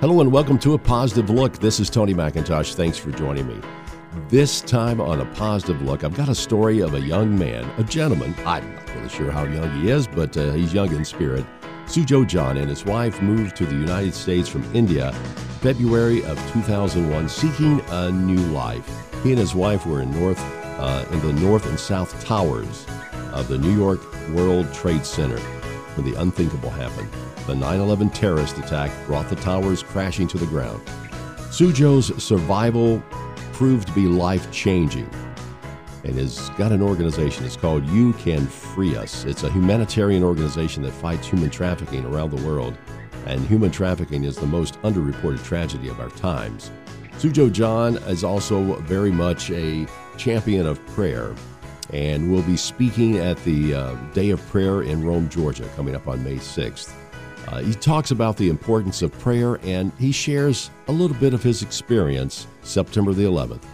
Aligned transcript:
Hello 0.00 0.22
and 0.22 0.32
welcome 0.32 0.58
to 0.60 0.72
A 0.72 0.78
Positive 0.78 1.28
Look. 1.28 1.58
This 1.58 1.78
is 1.78 1.90
Tony 1.90 2.14
McIntosh. 2.14 2.72
Thanks 2.72 2.96
for 2.96 3.10
joining 3.10 3.46
me. 3.46 3.60
This 4.30 4.62
time 4.62 4.98
on 4.98 5.20
A 5.20 5.26
Positive 5.34 5.82
Look, 5.82 6.04
I've 6.04 6.14
got 6.14 6.30
a 6.30 6.34
story 6.34 6.80
of 6.80 6.94
a 6.94 7.00
young 7.02 7.38
man, 7.38 7.70
a 7.76 7.84
gentleman. 7.84 8.34
I'm 8.46 8.74
not 8.76 8.94
really 8.94 9.10
sure 9.10 9.30
how 9.30 9.44
young 9.44 9.70
he 9.78 9.90
is, 9.90 10.06
but 10.06 10.34
uh, 10.38 10.52
he's 10.52 10.72
young 10.72 10.90
in 10.94 11.04
spirit. 11.04 11.44
Sujo 11.84 12.26
John 12.26 12.56
and 12.56 12.70
his 12.70 12.86
wife 12.86 13.20
moved 13.20 13.56
to 13.56 13.66
the 13.66 13.74
United 13.74 14.14
States 14.14 14.48
from 14.48 14.64
India 14.74 15.12
February 15.60 16.24
of 16.24 16.38
2001 16.54 17.28
seeking 17.28 17.82
a 17.90 18.10
new 18.10 18.40
life. 18.52 18.88
He 19.22 19.32
and 19.32 19.38
his 19.38 19.54
wife 19.54 19.84
were 19.84 20.00
in 20.00 20.10
north 20.12 20.40
uh, 20.80 21.04
in 21.10 21.20
the 21.20 21.34
north 21.42 21.66
and 21.66 21.78
south 21.78 22.24
towers 22.24 22.86
of 23.34 23.48
the 23.48 23.58
New 23.58 23.76
York 23.76 24.00
World 24.30 24.72
Trade 24.72 25.04
Center 25.04 25.38
when 25.94 26.10
the 26.10 26.18
unthinkable 26.18 26.70
happened. 26.70 27.10
The 27.46 27.54
9 27.54 27.80
11 27.80 28.10
terrorist 28.10 28.58
attack 28.58 28.90
brought 29.06 29.28
the 29.28 29.36
towers 29.36 29.82
crashing 29.82 30.28
to 30.28 30.38
the 30.38 30.46
ground. 30.46 30.84
Sujo's 31.50 32.22
survival 32.22 33.02
proved 33.52 33.88
to 33.88 33.94
be 33.94 34.06
life 34.06 34.50
changing 34.52 35.08
and 36.04 36.16
has 36.16 36.48
got 36.50 36.72
an 36.72 36.82
organization. 36.82 37.44
It's 37.44 37.56
called 37.56 37.84
You 37.86 38.12
Can 38.14 38.46
Free 38.46 38.96
Us. 38.96 39.24
It's 39.24 39.42
a 39.42 39.50
humanitarian 39.50 40.22
organization 40.22 40.82
that 40.84 40.92
fights 40.92 41.26
human 41.28 41.50
trafficking 41.50 42.04
around 42.06 42.30
the 42.30 42.46
world, 42.46 42.76
and 43.26 43.46
human 43.46 43.70
trafficking 43.70 44.24
is 44.24 44.36
the 44.36 44.46
most 44.46 44.80
underreported 44.82 45.44
tragedy 45.44 45.88
of 45.88 46.00
our 46.00 46.10
times. 46.10 46.70
Sujo 47.18 47.52
John 47.52 47.96
is 48.04 48.24
also 48.24 48.76
very 48.80 49.10
much 49.10 49.50
a 49.50 49.86
champion 50.16 50.66
of 50.66 50.84
prayer 50.88 51.34
and 51.92 52.30
will 52.30 52.42
be 52.42 52.56
speaking 52.56 53.18
at 53.18 53.36
the 53.44 53.74
uh, 53.74 53.94
Day 54.14 54.30
of 54.30 54.40
Prayer 54.46 54.82
in 54.82 55.04
Rome, 55.04 55.28
Georgia, 55.28 55.68
coming 55.76 55.94
up 55.94 56.06
on 56.08 56.22
May 56.22 56.36
6th. 56.36 56.94
Uh, 57.48 57.58
he 57.60 57.74
talks 57.74 58.10
about 58.10 58.36
the 58.36 58.48
importance 58.48 59.02
of 59.02 59.12
prayer 59.18 59.58
and 59.64 59.92
he 59.98 60.12
shares 60.12 60.70
a 60.88 60.92
little 60.92 61.16
bit 61.16 61.34
of 61.34 61.42
his 61.42 61.62
experience 61.62 62.46
September 62.62 63.12
the 63.12 63.24
11th, 63.24 63.64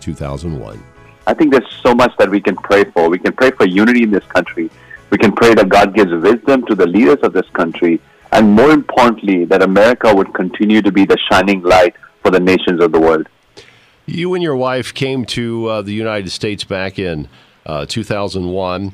2001. 0.00 0.82
I 1.26 1.34
think 1.34 1.52
there's 1.52 1.72
so 1.82 1.94
much 1.94 2.12
that 2.18 2.30
we 2.30 2.40
can 2.40 2.56
pray 2.56 2.84
for. 2.84 3.08
We 3.08 3.18
can 3.18 3.32
pray 3.32 3.50
for 3.50 3.66
unity 3.66 4.02
in 4.02 4.10
this 4.10 4.24
country. 4.24 4.70
We 5.10 5.18
can 5.18 5.32
pray 5.32 5.54
that 5.54 5.68
God 5.68 5.94
gives 5.94 6.12
wisdom 6.12 6.66
to 6.66 6.74
the 6.74 6.86
leaders 6.86 7.18
of 7.22 7.32
this 7.32 7.48
country. 7.50 8.00
And 8.32 8.50
more 8.50 8.70
importantly, 8.70 9.44
that 9.46 9.62
America 9.62 10.14
would 10.14 10.34
continue 10.34 10.82
to 10.82 10.92
be 10.92 11.04
the 11.04 11.16
shining 11.30 11.62
light 11.62 11.94
for 12.22 12.30
the 12.30 12.40
nations 12.40 12.82
of 12.82 12.92
the 12.92 13.00
world. 13.00 13.28
You 14.06 14.34
and 14.34 14.42
your 14.42 14.56
wife 14.56 14.92
came 14.92 15.24
to 15.26 15.66
uh, 15.66 15.82
the 15.82 15.92
United 15.92 16.30
States 16.30 16.64
back 16.64 16.98
in 16.98 17.28
uh, 17.64 17.86
2001 17.86 18.92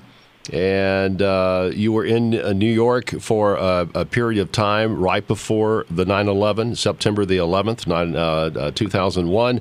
and 0.52 1.22
uh, 1.22 1.70
you 1.72 1.92
were 1.92 2.04
in 2.04 2.34
uh, 2.34 2.52
New 2.52 2.72
York 2.72 3.10
for 3.20 3.54
a, 3.54 3.88
a, 3.94 4.04
period 4.04 4.40
of 4.40 4.50
time 4.50 4.98
right 4.98 5.26
before 5.26 5.86
the 5.88 6.04
9/11, 6.04 6.76
September 6.76 7.24
the 7.24 7.36
11th, 7.36 7.86
nine, 7.86 8.16
uh, 8.16 8.50
uh 8.58 8.70
2001. 8.72 9.60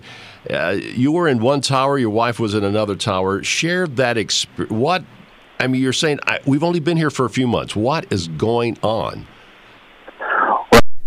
Uh, 0.49 0.77
you 0.79 1.11
were 1.11 1.27
in 1.27 1.39
one 1.39 1.61
tower, 1.61 1.97
your 1.97 2.09
wife 2.09 2.39
was 2.39 2.55
in 2.55 2.63
another 2.63 2.95
tower. 2.95 3.43
Shared 3.43 3.97
that 3.97 4.17
experience. 4.17 4.71
What? 4.71 5.03
I 5.59 5.67
mean, 5.67 5.81
you're 5.81 5.93
saying 5.93 6.19
I, 6.25 6.39
we've 6.45 6.63
only 6.63 6.79
been 6.79 6.97
here 6.97 7.11
for 7.11 7.25
a 7.25 7.29
few 7.29 7.47
months. 7.47 7.75
What 7.75 8.11
is 8.11 8.27
going 8.27 8.77
on? 8.81 9.27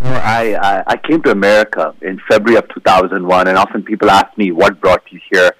Well, 0.00 0.20
I, 0.20 0.82
I 0.86 0.96
came 0.96 1.22
to 1.22 1.30
America 1.30 1.94
in 2.02 2.20
February 2.28 2.58
of 2.58 2.68
2001, 2.74 3.48
and 3.48 3.56
often 3.56 3.82
people 3.82 4.10
ask 4.10 4.36
me 4.36 4.52
what 4.52 4.80
brought 4.80 5.02
you 5.10 5.20
here. 5.32 5.52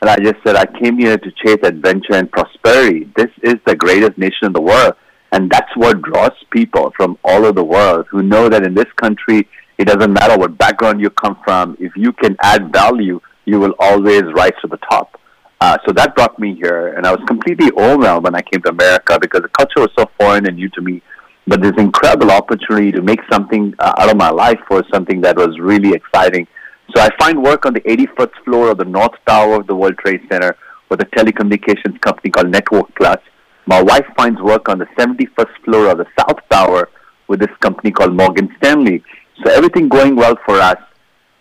And 0.00 0.08
I 0.08 0.16
just 0.16 0.36
said, 0.44 0.56
I 0.56 0.66
came 0.66 0.98
here 0.98 1.18
to 1.18 1.30
chase 1.32 1.58
adventure 1.62 2.14
and 2.14 2.30
prosperity. 2.30 3.10
This 3.16 3.30
is 3.42 3.56
the 3.66 3.74
greatest 3.74 4.16
nation 4.16 4.46
in 4.46 4.52
the 4.52 4.60
world. 4.60 4.94
And 5.32 5.50
that's 5.50 5.76
what 5.76 6.00
draws 6.02 6.32
people 6.50 6.92
from 6.96 7.18
all 7.24 7.44
over 7.44 7.52
the 7.52 7.64
world 7.64 8.06
who 8.10 8.22
know 8.22 8.48
that 8.48 8.64
in 8.64 8.74
this 8.74 8.90
country, 8.96 9.48
it 9.76 9.86
doesn't 9.86 10.12
matter 10.12 10.38
what 10.38 10.56
background 10.56 11.00
you 11.00 11.10
come 11.10 11.38
from. 11.44 11.76
If 11.80 11.92
you 11.96 12.12
can 12.12 12.36
add 12.42 12.72
value, 12.72 13.20
you 13.44 13.58
will 13.58 13.74
always 13.78 14.22
rise 14.34 14.52
to 14.62 14.68
the 14.68 14.78
top. 14.90 15.20
Uh, 15.60 15.76
so 15.84 15.92
that 15.92 16.14
brought 16.14 16.38
me 16.38 16.54
here. 16.54 16.94
And 16.94 17.04
I 17.04 17.10
was 17.10 17.20
completely 17.26 17.70
overwhelmed 17.76 18.24
when 18.24 18.34
I 18.34 18.42
came 18.42 18.62
to 18.62 18.70
America 18.70 19.18
because 19.20 19.42
the 19.42 19.48
culture 19.48 19.80
was 19.80 19.90
so 19.98 20.08
foreign 20.18 20.46
and 20.46 20.56
new 20.56 20.68
to 20.70 20.80
me. 20.80 21.02
But 21.46 21.62
this 21.62 21.72
incredible 21.76 22.30
opportunity 22.30 22.92
to 22.92 23.02
make 23.02 23.20
something 23.30 23.74
uh, 23.78 23.94
out 23.98 24.10
of 24.10 24.16
my 24.16 24.30
life 24.30 24.60
was 24.70 24.84
something 24.92 25.20
that 25.22 25.36
was 25.36 25.58
really 25.58 25.92
exciting 25.92 26.46
so 26.94 27.02
I 27.02 27.10
find 27.18 27.42
work 27.42 27.66
on 27.66 27.74
the 27.74 27.80
81st 27.80 28.44
floor 28.44 28.70
of 28.70 28.78
the 28.78 28.84
North 28.84 29.12
Tower 29.26 29.56
of 29.56 29.66
the 29.66 29.74
World 29.74 29.98
Trade 29.98 30.22
Center 30.30 30.56
with 30.88 31.00
a 31.00 31.06
telecommunications 31.06 32.00
company 32.00 32.30
called 32.30 32.50
Network 32.50 32.94
Plus. 32.96 33.18
My 33.66 33.82
wife 33.82 34.06
finds 34.16 34.40
work 34.40 34.68
on 34.68 34.78
the 34.78 34.86
71st 34.98 35.64
floor 35.64 35.90
of 35.90 35.98
the 35.98 36.06
South 36.18 36.38
Tower 36.50 36.88
with 37.28 37.40
this 37.40 37.54
company 37.60 37.90
called 37.90 38.16
Morgan 38.16 38.48
Stanley. 38.56 39.02
So 39.44 39.52
everything 39.52 39.88
going 39.88 40.16
well 40.16 40.36
for 40.46 40.58
us. 40.58 40.78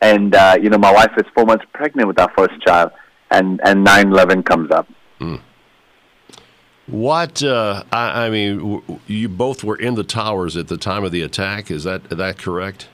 And, 0.01 0.35
uh, 0.35 0.57
you 0.61 0.69
know, 0.69 0.77
my 0.77 0.91
wife 0.91 1.11
is 1.17 1.23
four 1.33 1.45
months 1.45 1.65
pregnant 1.73 2.07
with 2.07 2.19
our 2.19 2.31
first 2.37 2.61
child, 2.61 2.91
and, 3.31 3.59
and 3.63 3.87
9-11 3.87 4.45
comes 4.45 4.69
up. 4.69 4.87
Mm. 5.19 5.41
What 6.85 7.41
uh, 7.41 7.83
I, 7.91 8.25
I, 8.25 8.29
mean, 8.29 8.57
w- 8.57 8.99
you 9.07 9.27
both 9.27 9.63
were 9.63 9.75
in 9.75 9.95
the 9.95 10.03
towers 10.03 10.55
at 10.55 10.67
the 10.67 10.77
time 10.77 11.03
of 11.03 11.11
the 11.11 11.21
attack. 11.21 11.71
Is 11.71 11.83
that 11.85 12.09
that 12.09 12.37
correct? 12.37 12.89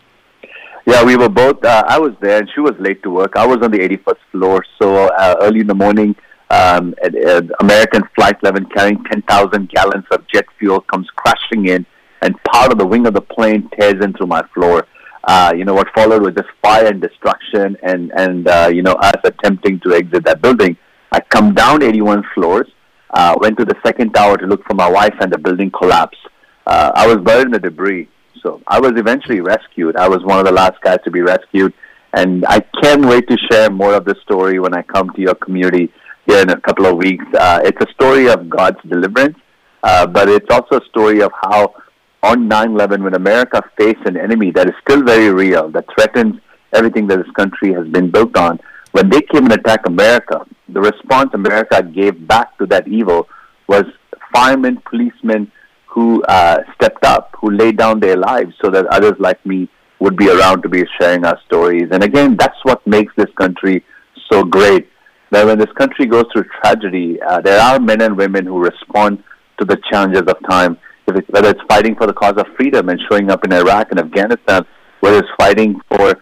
Yeah, 0.94 1.04
we 1.04 1.16
were 1.16 1.28
both. 1.28 1.66
Uh, 1.66 1.84
I 1.88 1.98
was 1.98 2.14
there, 2.22 2.38
and 2.38 2.48
she 2.54 2.62
was 2.62 2.74
late 2.78 3.02
to 3.02 3.10
work. 3.10 3.36
I 3.36 3.48
was 3.48 3.58
on 3.64 3.72
the 3.72 3.80
81st 3.80 4.20
floor, 4.32 4.64
so 4.80 5.08
uh, 5.08 5.38
early 5.42 5.62
in 5.62 5.66
the 5.66 5.74
morning, 5.74 6.16
um, 6.52 6.94
at, 7.04 7.16
at 7.16 7.46
American 7.62 8.04
Flight 8.14 8.38
11 8.44 8.68
carrying 8.68 9.04
10,000 9.06 9.70
gallons 9.70 10.06
of 10.12 10.24
jet 10.32 10.46
fuel 10.60 10.82
comes 10.82 11.08
crashing 11.16 11.68
in, 11.68 11.84
and 12.22 12.36
part 12.44 12.72
of 12.72 12.78
the 12.78 12.86
wing 12.86 13.08
of 13.08 13.16
the 13.16 13.22
plane 13.22 13.68
tears 13.76 14.04
in 14.04 14.14
through 14.14 14.28
my 14.28 14.44
floor. 14.54 14.86
Uh, 15.24 15.52
you 15.58 15.66
know 15.66 15.74
what 15.74 15.88
followed 15.96 16.22
was 16.22 16.36
just 16.36 16.50
fire 16.62 16.86
and 16.86 17.02
destruction, 17.02 17.76
and 17.82 18.12
and 18.12 18.48
uh, 18.48 18.70
you 18.72 18.84
know 18.84 18.94
us 18.94 19.20
attempting 19.24 19.80
to 19.80 19.96
exit 19.96 20.24
that 20.26 20.44
building. 20.44 20.78
I 21.12 21.22
come 21.22 21.56
down 21.56 21.82
81 21.82 22.24
floors, 22.36 22.70
uh, 23.10 23.34
went 23.40 23.58
to 23.58 23.66
the 23.66 23.76
second 23.84 24.14
tower 24.14 24.38
to 24.38 24.46
look 24.46 24.64
for 24.66 24.76
my 24.76 24.88
wife, 24.92 25.16
and 25.22 25.34
the 25.34 25.40
building 25.40 25.72
collapsed. 25.72 26.22
Uh, 26.68 26.92
I 26.94 27.08
was 27.08 27.18
buried 27.18 27.48
in 27.48 27.52
the 27.52 27.60
debris. 27.60 28.10
So 28.44 28.62
I 28.68 28.80
was 28.80 28.92
eventually 28.98 29.40
rescued. 29.40 29.96
I 29.96 30.08
was 30.08 30.24
one 30.24 30.38
of 30.38 30.46
the 30.46 30.52
last 30.52 30.80
guys 30.82 31.00
to 31.06 31.12
be 31.12 31.22
rescued. 31.22 31.74
And 32.14 32.46
I 32.46 32.60
can't 32.82 33.06
wait 33.06 33.28
to 33.30 33.38
share 33.50 33.72
more 33.72 33.96
of 33.96 34.06
the 34.06 34.16
story 34.22 34.60
when 34.60 34.76
I 34.76 34.84
come 34.84 35.10
to 35.12 35.22
your 35.22 35.34
community 35.36 35.92
here 36.28 36.42
in 36.42 36.50
a 36.50 36.60
couple 36.62 36.86
of 36.86 36.98
weeks. 36.98 37.26
Uh, 37.34 37.62
it's 37.64 37.82
a 37.82 37.92
story 37.94 38.30
of 38.30 38.50
God's 38.50 38.78
deliverance, 38.88 39.38
uh, 39.82 40.06
but 40.06 40.30
it's 40.30 40.46
also 40.52 40.78
a 40.78 40.86
story 40.90 41.22
of 41.22 41.32
how 41.42 41.74
on 42.22 42.48
9-11, 42.50 43.04
when 43.04 43.16
America 43.16 43.64
faced 43.78 44.06
an 44.06 44.16
enemy 44.16 44.52
that 44.52 44.68
is 44.68 44.76
still 44.82 45.04
very 45.04 45.30
real, 45.30 45.70
that 45.70 45.86
threatens 45.96 46.40
everything 46.72 47.08
that 47.08 47.18
this 47.18 47.32
country 47.36 47.74
has 47.74 47.88
been 47.88 48.12
built 48.12 48.38
on, 48.38 48.60
when 48.92 49.10
they 49.10 49.22
came 49.22 49.46
and 49.46 49.54
attacked 49.54 49.88
America, 49.88 50.46
the 50.70 50.80
response 50.80 51.32
America 51.34 51.82
gave 51.82 52.28
back 52.28 52.58
to 52.60 52.66
that 52.68 52.88
evil 52.88 53.28
was 53.68 53.86
firemen, 54.34 54.82
policemen, 54.90 55.52
who 55.94 56.24
uh, 56.24 56.58
stepped 56.74 57.06
up, 57.06 57.36
who 57.40 57.52
laid 57.52 57.78
down 57.78 58.00
their 58.00 58.18
lives 58.18 58.54
so 58.64 58.72
that 58.72 58.86
others 58.88 59.14
like 59.20 59.44
me 59.46 59.70
would 60.00 60.18
be 60.18 60.28
around 60.30 60.64
to 60.64 60.70
be 60.70 60.84
sharing 61.00 61.24
our 61.24 61.40
stories. 61.46 61.88
And 61.92 62.04
again, 62.04 62.36
that's 62.36 62.58
what 62.64 62.86
makes 62.88 63.14
this 63.16 63.32
country 63.40 63.86
so 64.32 64.44
great. 64.44 64.90
That 65.32 65.46
when 65.46 65.60
this 65.60 65.72
country 65.78 66.06
goes 66.08 66.26
through 66.34 66.46
tragedy, 66.62 67.22
uh, 67.22 67.42
there 67.42 67.60
are 67.60 67.80
men 67.80 68.02
and 68.02 68.18
women 68.18 68.46
who 68.46 68.60
respond 68.60 69.24
to 69.60 69.66
the 69.66 69.78
challenges 69.90 70.24
of 70.28 70.36
time. 70.50 70.78
It, 71.08 71.26
whether 71.30 71.50
it's 71.50 71.62
fighting 71.70 71.96
for 71.96 72.08
the 72.08 72.14
cause 72.14 72.36
of 72.38 72.48
freedom 72.58 72.90
and 72.90 73.00
showing 73.10 73.30
up 73.30 73.46
in 73.46 73.54
Iraq 73.54 73.92
and 73.92 74.00
Afghanistan, 74.00 74.66
whether 75.02 75.20
it's 75.20 75.28
fighting 75.38 75.80
for 75.90 76.16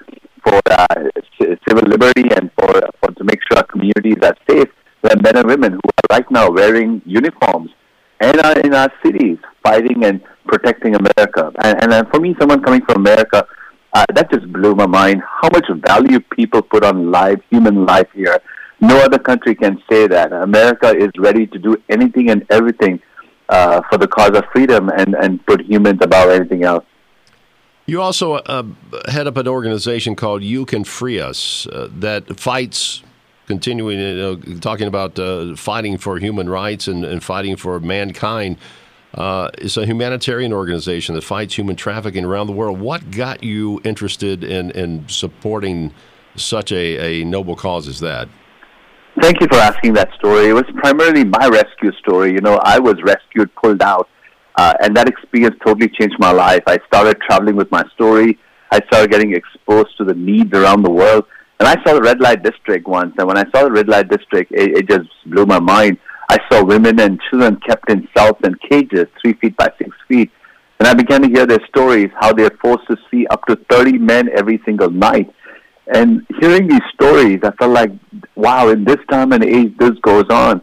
for 0.43 0.59
uh, 0.71 0.95
civil 1.67 1.83
liberty 1.87 2.23
and 2.35 2.49
for, 2.57 2.67
for 2.99 3.11
to 3.11 3.23
make 3.23 3.39
sure 3.47 3.59
our 3.59 3.63
communities 3.65 4.17
are 4.23 4.35
safe, 4.49 4.67
there 5.03 5.11
are 5.13 5.21
men 5.21 5.37
and 5.37 5.47
women 5.47 5.73
who 5.73 5.79
are 5.85 6.17
right 6.17 6.31
now 6.31 6.49
wearing 6.49 6.99
uniforms 7.05 7.69
and 8.21 8.39
are 8.41 8.59
in 8.61 8.73
our 8.73 8.91
cities 9.05 9.37
fighting 9.63 10.03
and 10.03 10.21
protecting 10.45 10.95
America. 10.95 11.51
And, 11.63 11.93
and 11.93 12.07
for 12.09 12.19
me, 12.19 12.35
someone 12.39 12.61
coming 12.61 12.83
from 12.85 12.97
America, 12.97 13.47
uh, 13.93 14.05
that 14.13 14.31
just 14.31 14.51
blew 14.51 14.73
my 14.75 14.87
mind. 14.87 15.21
How 15.41 15.49
much 15.51 15.65
value 15.87 16.19
people 16.19 16.61
put 16.61 16.83
on 16.83 17.11
life, 17.11 17.39
human 17.49 17.85
life 17.85 18.07
here. 18.13 18.39
No 18.79 18.97
other 18.97 19.19
country 19.19 19.53
can 19.53 19.81
say 19.89 20.07
that. 20.07 20.33
America 20.33 20.95
is 20.95 21.11
ready 21.17 21.45
to 21.47 21.59
do 21.59 21.77
anything 21.89 22.29
and 22.29 22.45
everything 22.49 22.99
uh, 23.49 23.81
for 23.89 23.97
the 23.97 24.07
cause 24.07 24.31
of 24.31 24.43
freedom 24.51 24.89
and, 24.89 25.13
and 25.13 25.45
put 25.45 25.61
humans 25.61 25.99
above 26.01 26.29
anything 26.29 26.63
else. 26.63 26.85
You 27.85 28.01
also 28.01 28.35
uh, 28.35 28.63
head 29.09 29.27
up 29.27 29.37
an 29.37 29.47
organization 29.47 30.15
called 30.15 30.41
You 30.43 30.65
Can 30.65 30.83
Free 30.83 31.19
Us 31.19 31.67
uh, 31.67 31.89
that 31.91 32.39
fights 32.39 33.03
continuing, 33.47 33.99
you 33.99 34.15
know, 34.15 34.35
talking 34.61 34.87
about 34.87 35.19
uh, 35.19 35.55
fighting 35.55 35.97
for 35.97 36.17
human 36.17 36.47
rights 36.47 36.87
and, 36.87 37.03
and 37.03 37.21
fighting 37.21 37.57
for 37.57 37.79
mankind. 37.81 38.57
Uh, 39.13 39.49
it's 39.57 39.77
a 39.77 39.85
humanitarian 39.85 40.53
organization 40.53 41.15
that 41.15 41.23
fights 41.23 41.57
human 41.57 41.75
trafficking 41.75 42.23
around 42.23 42.47
the 42.47 42.53
world. 42.53 42.79
What 42.79 43.11
got 43.11 43.43
you 43.43 43.81
interested 43.83 44.43
in, 44.43 44.71
in 44.71 45.07
supporting 45.09 45.93
such 46.35 46.71
a, 46.71 47.21
a 47.21 47.25
noble 47.25 47.55
cause 47.55 47.87
as 47.87 47.99
that? 47.99 48.29
Thank 49.19 49.41
you 49.41 49.47
for 49.51 49.57
asking 49.57 49.93
that 49.93 50.13
story. 50.13 50.47
It 50.47 50.53
was 50.53 50.63
primarily 50.77 51.25
my 51.25 51.47
rescue 51.47 51.91
story. 51.99 52.31
You 52.31 52.39
know, 52.39 52.59
I 52.63 52.79
was 52.79 52.95
rescued, 53.03 53.53
pulled 53.55 53.81
out, 53.81 54.07
uh, 54.55 54.73
and 54.81 54.95
that 54.95 55.09
experience 55.09 55.57
totally 55.65 55.89
changed 55.89 56.15
my 56.17 56.31
life. 56.31 56.63
I 56.65 56.79
started 56.87 57.19
traveling 57.21 57.57
with 57.57 57.69
my 57.71 57.83
story. 57.93 58.39
I 58.71 58.79
started 58.87 59.11
getting 59.11 59.33
exposed 59.33 59.97
to 59.97 60.05
the 60.05 60.13
needs 60.13 60.53
around 60.53 60.83
the 60.83 60.91
world. 60.91 61.25
And 61.59 61.67
I 61.67 61.75
saw 61.83 61.93
the 61.93 62.01
red 62.01 62.21
light 62.21 62.41
district 62.41 62.87
once, 62.87 63.13
and 63.19 63.27
when 63.27 63.37
I 63.37 63.43
saw 63.51 63.65
the 63.65 63.71
red 63.71 63.87
light 63.87 64.09
district, 64.09 64.51
it, 64.51 64.77
it 64.77 64.89
just 64.89 65.09
blew 65.27 65.45
my 65.45 65.59
mind. 65.59 65.99
I 66.31 66.39
saw 66.49 66.63
women 66.63 66.97
and 67.01 67.19
children 67.29 67.59
kept 67.67 67.91
in 67.91 68.07
cells 68.15 68.37
and 68.43 68.55
cages, 68.61 69.07
three 69.21 69.33
feet 69.33 69.57
by 69.57 69.69
six 69.77 69.89
feet. 70.07 70.31
And 70.79 70.87
I 70.87 70.93
began 70.93 71.23
to 71.23 71.27
hear 71.27 71.45
their 71.45 71.59
stories, 71.67 72.09
how 72.17 72.31
they're 72.31 72.57
forced 72.61 72.87
to 72.87 72.95
see 73.11 73.27
up 73.27 73.45
to 73.47 73.57
30 73.69 73.97
men 73.97 74.29
every 74.33 74.61
single 74.63 74.89
night. 74.89 75.29
And 75.93 76.25
hearing 76.39 76.69
these 76.69 76.87
stories, 76.93 77.41
I 77.43 77.51
felt 77.59 77.73
like, 77.73 77.91
wow, 78.35 78.69
in 78.69 78.85
this 78.85 78.99
time 79.09 79.33
and 79.33 79.43
age, 79.43 79.73
this 79.77 79.91
goes 80.03 80.23
on. 80.29 80.61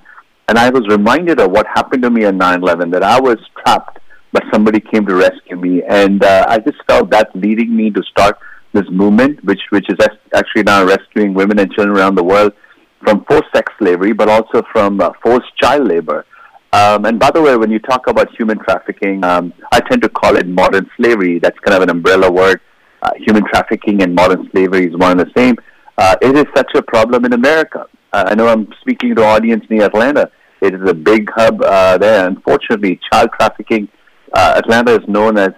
And 0.48 0.58
I 0.58 0.70
was 0.70 0.88
reminded 0.88 1.38
of 1.38 1.50
what 1.50 1.66
happened 1.66 2.02
to 2.04 2.10
me 2.10 2.24
on 2.24 2.38
9 2.38 2.62
11, 2.62 2.90
that 2.92 3.02
I 3.02 3.20
was 3.20 3.36
trapped, 3.58 3.98
but 4.32 4.44
somebody 4.50 4.80
came 4.80 5.04
to 5.04 5.14
rescue 5.16 5.56
me. 5.56 5.82
And 5.86 6.24
uh, 6.24 6.46
I 6.48 6.60
just 6.60 6.78
felt 6.88 7.10
that 7.10 7.28
leading 7.36 7.76
me 7.76 7.90
to 7.90 8.02
start 8.04 8.38
this 8.72 8.88
movement, 8.90 9.44
which, 9.44 9.60
which 9.68 9.90
is 9.90 9.98
actually 10.34 10.62
now 10.62 10.86
rescuing 10.86 11.34
women 11.34 11.58
and 11.58 11.70
children 11.72 11.94
around 11.94 12.14
the 12.14 12.24
world 12.24 12.54
from 13.02 13.24
forced 13.24 13.50
sex 13.54 13.72
slavery, 13.78 14.12
but 14.12 14.28
also 14.28 14.62
from 14.72 15.00
uh, 15.00 15.10
forced 15.22 15.54
child 15.56 15.88
labor. 15.88 16.24
Um, 16.72 17.06
and 17.06 17.18
by 17.18 17.30
the 17.30 17.40
way, 17.40 17.56
when 17.56 17.70
you 17.70 17.78
talk 17.78 18.08
about 18.08 18.34
human 18.36 18.58
trafficking, 18.58 19.24
um, 19.24 19.54
I 19.72 19.80
tend 19.80 20.02
to 20.02 20.08
call 20.08 20.36
it 20.36 20.46
modern 20.46 20.90
slavery. 20.96 21.38
That's 21.38 21.58
kind 21.60 21.76
of 21.76 21.82
an 21.82 21.90
umbrella 21.90 22.30
word. 22.30 22.60
Uh, 23.00 23.10
human 23.16 23.44
trafficking 23.44 24.02
and 24.02 24.14
modern 24.14 24.50
slavery 24.50 24.86
is 24.86 24.96
one 24.96 25.12
and 25.12 25.20
the 25.20 25.32
same. 25.36 25.56
Uh, 25.96 26.16
it 26.20 26.36
is 26.36 26.44
such 26.54 26.70
a 26.74 26.82
problem 26.82 27.24
in 27.24 27.32
America. 27.32 27.86
Uh, 28.12 28.24
I 28.26 28.34
know 28.34 28.48
I'm 28.48 28.68
speaking 28.80 29.14
to 29.14 29.22
an 29.22 29.28
audience 29.28 29.64
near 29.70 29.84
Atlanta. 29.84 30.30
It 30.60 30.74
is 30.74 30.88
a 30.88 30.94
big 30.94 31.30
hub 31.34 31.62
uh, 31.62 31.96
there. 31.98 32.26
Unfortunately, 32.26 33.00
child 33.10 33.30
trafficking, 33.38 33.88
uh, 34.34 34.54
Atlanta 34.56 34.92
is 34.92 35.08
known 35.08 35.38
as 35.38 35.52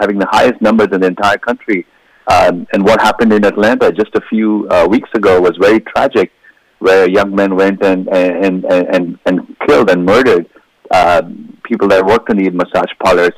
having 0.00 0.18
the 0.18 0.28
highest 0.30 0.60
numbers 0.60 0.88
in 0.92 1.00
the 1.00 1.06
entire 1.06 1.38
country. 1.38 1.86
Um, 2.26 2.66
and 2.72 2.84
what 2.84 3.00
happened 3.00 3.32
in 3.32 3.44
Atlanta 3.44 3.92
just 3.92 4.14
a 4.14 4.20
few 4.28 4.68
weeks 4.88 5.08
ago 5.14 5.40
was 5.40 5.52
very 5.60 5.80
tragic 5.80 6.32
where 6.84 7.08
young 7.08 7.34
men 7.34 7.56
went 7.56 7.82
and 7.82 8.06
and 8.08 8.64
and 8.66 9.18
and, 9.24 9.56
killed 9.66 9.88
and 9.90 10.04
murdered 10.04 10.46
uh, 10.90 11.22
people 11.62 11.88
that 11.88 12.04
worked 12.04 12.30
in 12.30 12.36
these 12.36 12.52
massage 12.52 12.92
parlors. 13.02 13.32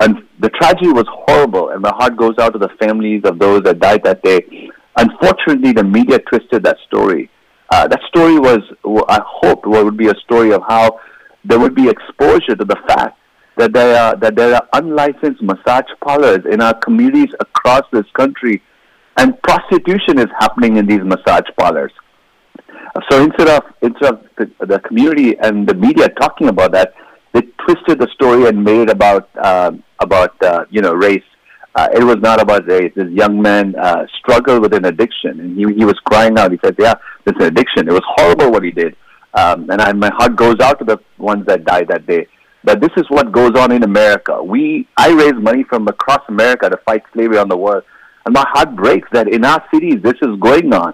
And 0.00 0.28
the 0.40 0.50
tragedy 0.50 0.92
was 0.92 1.06
horrible, 1.08 1.70
and 1.70 1.80
my 1.80 1.92
heart 1.94 2.18
goes 2.18 2.34
out 2.38 2.52
to 2.52 2.58
the 2.58 2.68
families 2.80 3.22
of 3.24 3.38
those 3.38 3.62
that 3.62 3.78
died 3.78 4.02
that 4.04 4.22
day. 4.22 4.40
Unfortunately, 4.98 5.72
the 5.72 5.84
media 5.84 6.18
twisted 6.18 6.64
that 6.64 6.76
story. 6.86 7.30
Uh, 7.70 7.88
that 7.88 8.00
story 8.08 8.38
was, 8.38 8.60
I 9.08 9.20
hoped, 9.26 9.64
what 9.64 9.86
would 9.86 9.96
be 9.96 10.08
a 10.08 10.18
story 10.26 10.52
of 10.52 10.60
how 10.68 11.00
there 11.44 11.58
would 11.58 11.74
be 11.74 11.88
exposure 11.88 12.56
to 12.56 12.66
the 12.72 12.76
fact 12.88 13.18
that 13.56 13.72
there 13.72 13.96
are 14.02 14.16
that 14.16 14.34
there 14.36 14.54
are 14.54 14.68
unlicensed 14.74 15.40
massage 15.40 15.90
parlors 16.04 16.42
in 16.52 16.60
our 16.60 16.74
communities 16.74 17.32
across 17.40 17.84
this 17.90 18.08
country, 18.20 18.62
and 19.16 19.40
prostitution 19.42 20.18
is 20.18 20.30
happening 20.38 20.76
in 20.76 20.84
these 20.86 21.04
massage 21.14 21.48
parlors. 21.58 21.92
So 23.10 23.22
instead 23.22 23.48
of 23.48 23.62
instead 23.80 24.14
of 24.14 24.26
the, 24.36 24.50
the 24.66 24.78
community 24.80 25.36
and 25.38 25.66
the 25.66 25.74
media 25.74 26.08
talking 26.10 26.48
about 26.48 26.72
that, 26.72 26.92
they 27.32 27.42
twisted 27.64 27.98
the 27.98 28.08
story 28.12 28.46
and 28.46 28.62
made 28.62 28.90
about 28.90 29.30
uh, 29.42 29.72
about 30.00 30.40
uh, 30.42 30.64
you 30.70 30.82
know 30.82 30.92
race. 30.92 31.22
Uh, 31.74 31.88
it 31.94 32.04
was 32.04 32.16
not 32.16 32.38
about 32.38 32.66
race. 32.66 32.92
This 32.94 33.08
young 33.10 33.40
man 33.40 33.74
uh, 33.76 34.04
struggled 34.18 34.60
with 34.60 34.74
an 34.74 34.84
addiction, 34.84 35.40
and 35.40 35.56
he 35.56 35.64
he 35.74 35.84
was 35.86 35.98
crying 36.04 36.38
out. 36.38 36.52
He 36.52 36.58
said, 36.62 36.76
"Yeah, 36.78 36.94
it's 37.26 37.38
an 37.40 37.46
addiction. 37.46 37.88
It 37.88 37.92
was 37.92 38.02
horrible 38.06 38.50
what 38.50 38.62
he 38.62 38.70
did." 38.70 38.94
Um, 39.32 39.70
and 39.70 39.80
I, 39.80 39.92
my 39.92 40.10
heart 40.12 40.36
goes 40.36 40.60
out 40.60 40.78
to 40.80 40.84
the 40.84 40.98
ones 41.16 41.46
that 41.46 41.64
died 41.64 41.88
that 41.88 42.06
day. 42.06 42.26
But 42.64 42.82
this 42.82 42.90
is 42.98 43.04
what 43.08 43.32
goes 43.32 43.52
on 43.56 43.72
in 43.72 43.84
America. 43.84 44.42
We 44.42 44.86
I 44.98 45.12
raise 45.12 45.34
money 45.34 45.64
from 45.64 45.88
across 45.88 46.20
America 46.28 46.68
to 46.68 46.76
fight 46.84 47.02
slavery 47.14 47.38
on 47.38 47.48
the 47.48 47.56
world, 47.56 47.84
and 48.26 48.34
my 48.34 48.44
heart 48.52 48.76
breaks 48.76 49.08
that 49.12 49.28
in 49.28 49.46
our 49.46 49.64
cities 49.72 50.02
this 50.02 50.16
is 50.20 50.38
going 50.38 50.74
on 50.74 50.92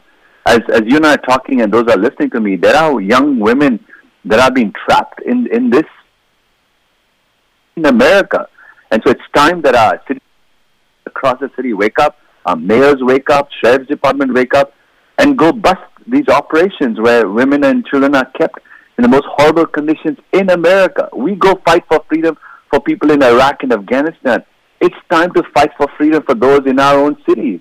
as 0.49 0.61
as 0.73 0.83
you 0.87 0.97
and 0.97 1.07
I 1.07 1.15
are 1.15 1.19
talking, 1.19 1.61
and 1.61 1.73
those 1.73 1.87
are 1.89 1.97
listening 1.97 2.31
to 2.31 2.41
me, 2.41 2.57
there 2.57 2.77
are 2.77 3.01
young 3.01 3.39
women 3.39 3.85
that 4.25 4.41
are 4.41 4.51
being 4.51 4.73
trapped 4.85 5.21
in 5.23 5.47
in 5.53 5.71
this 5.71 5.85
in 7.77 7.87
America, 7.87 8.49
and 8.91 9.03
so 9.05 9.11
it's 9.11 9.29
time 9.35 9.63
that 9.63 9.75
our 9.75 10.01
city 10.09 10.21
across 11.07 11.39
the 11.41 11.51
city 11.57 11.73
wake 11.73 11.99
up, 11.99 12.17
our 12.47 12.57
mayors 12.57 13.01
wake 13.01 13.31
up, 13.31 13.49
sheriff's 13.63 13.89
department 13.89 14.33
wake 14.35 14.55
up, 14.55 14.73
and 15.19 15.37
go 15.37 15.53
bust 15.53 15.81
these 16.07 16.29
operations 16.29 16.99
where 16.99 17.29
women 17.29 17.65
and 17.65 17.85
children 17.87 18.15
are 18.15 18.31
kept 18.41 18.59
in 18.97 19.03
the 19.03 19.09
most 19.09 19.27
horrible 19.37 19.67
conditions 19.67 20.19
in 20.33 20.51
America. 20.51 21.09
We 21.15 21.35
go 21.35 21.61
fight 21.65 21.85
for 21.89 22.03
freedom 22.09 22.37
for 22.71 22.81
people 22.81 23.11
in 23.11 23.23
Iraq 23.23 23.63
and 23.63 23.73
Afghanistan. 23.73 24.45
It's 24.81 24.97
time 25.11 25.33
to 25.35 25.43
fight 25.55 25.71
for 25.77 25.89
freedom 25.97 26.23
for 26.23 26.35
those 26.35 26.67
in 26.67 26.79
our 26.79 26.99
own 26.99 27.17
cities. 27.29 27.61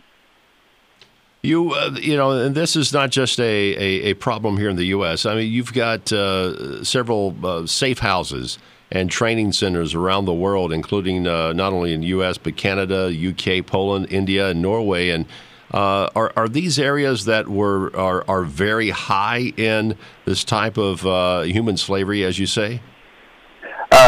You, 1.43 1.71
uh, 1.73 1.91
you 2.01 2.17
know, 2.17 2.31
and 2.31 2.55
this 2.55 2.75
is 2.75 2.91
not 2.91 3.11
just 3.11 3.39
a, 3.39 3.43
a, 3.43 4.09
a, 4.09 4.13
problem 4.15 4.57
here 4.57 4.69
in 4.69 4.75
the 4.75 4.87
U.S. 4.87 5.25
I 5.25 5.35
mean, 5.35 5.51
you've 5.51 5.71
got 5.71 6.11
uh, 6.11 6.83
several 6.83 7.35
uh, 7.43 7.67
safe 7.67 7.99
houses 7.99 8.57
and 8.91 9.11
training 9.11 9.51
centers 9.51 9.93
around 9.93 10.25
the 10.25 10.33
world, 10.33 10.73
including 10.73 11.27
uh, 11.27 11.53
not 11.53 11.73
only 11.73 11.93
in 11.93 12.01
the 12.01 12.07
U.S. 12.07 12.39
but 12.39 12.57
Canada, 12.57 13.13
U.K., 13.13 13.61
Poland, 13.61 14.07
India, 14.09 14.49
and 14.49 14.63
Norway. 14.63 15.09
And 15.09 15.25
uh, 15.71 16.09
are 16.15 16.33
are 16.35 16.47
these 16.47 16.79
areas 16.79 17.25
that 17.25 17.47
were 17.47 17.95
are 17.95 18.25
are 18.27 18.43
very 18.43 18.89
high 18.89 19.53
in 19.57 19.95
this 20.25 20.43
type 20.43 20.77
of 20.77 21.05
uh, 21.05 21.41
human 21.41 21.77
slavery, 21.77 22.23
as 22.23 22.39
you 22.39 22.47
say? 22.47 22.81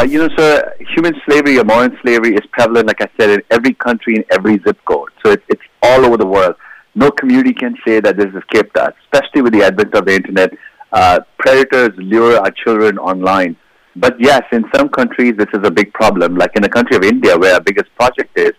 you 0.07 0.17
know, 0.17 0.29
sir, 0.37 0.73
human 0.95 1.13
slavery 1.25 1.57
or 1.59 1.65
modern 1.65 1.97
slavery 2.01 2.33
is 2.33 2.45
prevalent, 2.53 2.87
like 2.87 3.01
I 3.01 3.09
said, 3.19 3.31
in 3.31 3.43
every 3.51 3.73
country, 3.73 4.15
in 4.15 4.23
every 4.31 4.57
zip 4.65 4.77
code. 4.85 5.09
So 5.25 5.31
it's, 5.33 5.43
it's 5.49 5.61
all 5.81 6.05
over 6.05 6.15
the 6.15 6.25
world 6.25 6.55
no 6.95 7.11
community 7.11 7.53
can 7.53 7.75
say 7.85 7.99
that 7.99 8.17
this 8.17 8.33
escaped 8.35 8.75
us, 8.77 8.93
especially 9.05 9.41
with 9.41 9.53
the 9.53 9.63
advent 9.63 9.93
of 9.95 10.05
the 10.05 10.15
internet. 10.15 10.51
Uh, 10.91 11.19
predators 11.37 11.91
lure 11.97 12.37
our 12.37 12.51
children 12.51 12.97
online. 12.97 13.55
But 13.95 14.15
yes, 14.19 14.43
in 14.51 14.63
some 14.75 14.89
countries, 14.89 15.33
this 15.37 15.49
is 15.53 15.59
a 15.63 15.71
big 15.71 15.93
problem. 15.93 16.35
Like 16.35 16.51
in 16.55 16.63
the 16.63 16.69
country 16.69 16.95
of 16.95 17.03
India, 17.03 17.37
where 17.37 17.53
our 17.53 17.61
biggest 17.61 17.93
project 17.95 18.37
is, 18.37 18.53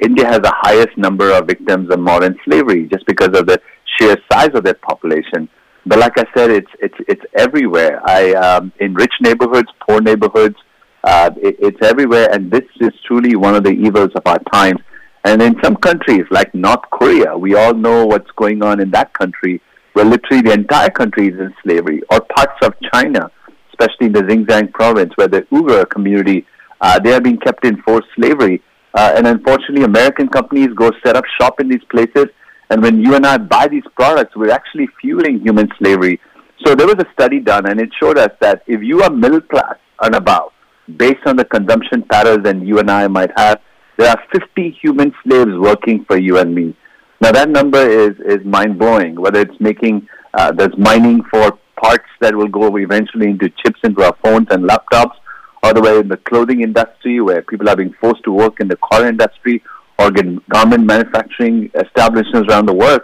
India 0.00 0.26
has 0.26 0.40
the 0.40 0.52
highest 0.54 0.96
number 0.96 1.32
of 1.32 1.46
victims 1.46 1.90
of 1.90 2.00
modern 2.00 2.36
slavery 2.44 2.88
just 2.92 3.06
because 3.06 3.38
of 3.38 3.46
the 3.46 3.60
sheer 3.96 4.16
size 4.30 4.50
of 4.54 4.64
their 4.64 4.74
population. 4.74 5.48
But 5.86 5.98
like 6.00 6.18
I 6.18 6.24
said, 6.36 6.50
it's 6.50 6.70
it's 6.80 6.98
it's 7.08 7.22
everywhere. 7.36 8.00
I 8.04 8.32
um, 8.34 8.72
in 8.80 8.94
rich 8.94 9.12
neighborhoods, 9.20 9.68
poor 9.88 10.00
neighborhoods, 10.00 10.56
uh, 11.04 11.30
it, 11.36 11.56
it's 11.60 11.78
everywhere, 11.82 12.28
and 12.32 12.50
this 12.50 12.64
is 12.80 12.90
truly 13.06 13.36
one 13.36 13.54
of 13.54 13.62
the 13.62 13.70
evils 13.70 14.10
of 14.16 14.22
our 14.26 14.40
times. 14.52 14.80
And 15.26 15.42
in 15.42 15.56
some 15.60 15.74
countries, 15.74 16.24
like 16.30 16.54
North 16.54 16.88
Korea, 16.92 17.36
we 17.36 17.56
all 17.56 17.74
know 17.74 18.06
what's 18.06 18.30
going 18.36 18.62
on 18.62 18.80
in 18.80 18.92
that 18.92 19.12
country, 19.12 19.60
where 19.94 20.04
literally 20.04 20.40
the 20.40 20.52
entire 20.52 20.88
country 20.88 21.26
is 21.26 21.34
in 21.40 21.52
slavery, 21.64 22.00
or 22.12 22.20
parts 22.20 22.58
of 22.62 22.74
China, 22.92 23.28
especially 23.70 24.06
in 24.06 24.12
the 24.12 24.20
Xinjiang 24.20 24.72
province, 24.72 25.12
where 25.16 25.26
the 25.26 25.42
Uyghur 25.50 25.90
community, 25.90 26.46
uh, 26.80 27.00
they 27.00 27.12
are 27.12 27.20
being 27.20 27.38
kept 27.38 27.64
in 27.64 27.82
forced 27.82 28.06
slavery. 28.14 28.62
Uh, 28.94 29.14
and 29.16 29.26
unfortunately, 29.26 29.82
American 29.82 30.28
companies 30.28 30.68
go 30.76 30.92
set 31.04 31.16
up 31.16 31.24
shop 31.40 31.60
in 31.60 31.68
these 31.68 31.82
places. 31.90 32.26
And 32.70 32.80
when 32.80 33.00
you 33.00 33.16
and 33.16 33.26
I 33.26 33.36
buy 33.36 33.66
these 33.66 33.88
products, 33.96 34.36
we're 34.36 34.52
actually 34.52 34.88
fueling 35.00 35.40
human 35.40 35.68
slavery. 35.76 36.20
So 36.64 36.76
there 36.76 36.86
was 36.86 37.00
a 37.00 37.12
study 37.14 37.40
done, 37.40 37.66
and 37.68 37.80
it 37.80 37.90
showed 38.00 38.16
us 38.16 38.30
that 38.40 38.62
if 38.68 38.80
you 38.80 39.02
are 39.02 39.10
middle 39.10 39.40
class 39.40 39.74
and 40.02 40.14
above, 40.14 40.52
based 40.96 41.26
on 41.26 41.34
the 41.34 41.44
consumption 41.44 42.04
patterns 42.04 42.44
that 42.44 42.62
you 42.62 42.78
and 42.78 42.88
I 42.88 43.08
might 43.08 43.32
have, 43.36 43.58
there 43.96 44.10
are 44.10 44.22
50 44.32 44.78
human 44.82 45.12
slaves 45.22 45.52
working 45.58 46.04
for 46.04 46.18
you 46.18 46.38
and 46.38 46.54
me. 46.54 46.76
Now 47.20 47.32
that 47.32 47.48
number 47.48 47.78
is, 47.78 48.14
is 48.26 48.44
mind 48.44 48.78
blowing, 48.78 49.14
whether 49.14 49.40
it's 49.40 49.58
making, 49.58 50.06
uh, 50.34 50.52
there's 50.52 50.76
mining 50.76 51.22
for 51.30 51.58
parts 51.80 52.08
that 52.20 52.34
will 52.34 52.48
go 52.48 52.76
eventually 52.76 53.30
into 53.30 53.48
chips 53.64 53.80
into 53.84 54.02
our 54.02 54.16
phones 54.22 54.48
and 54.50 54.68
laptops, 54.68 55.16
or 55.62 55.72
the 55.72 55.80
way 55.80 55.98
in 55.98 56.08
the 56.08 56.18
clothing 56.18 56.62
industry 56.62 57.20
where 57.20 57.42
people 57.42 57.68
are 57.68 57.76
being 57.76 57.94
forced 58.00 58.22
to 58.24 58.32
work 58.32 58.60
in 58.60 58.68
the 58.68 58.76
car 58.76 59.06
industry 59.06 59.62
or 59.98 60.10
garment 60.52 60.84
manufacturing 60.84 61.70
establishments 61.74 62.52
around 62.52 62.66
the 62.66 62.74
world. 62.74 63.00